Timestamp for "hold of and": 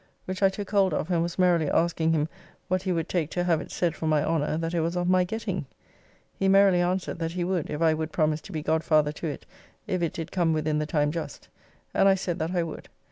0.71-1.21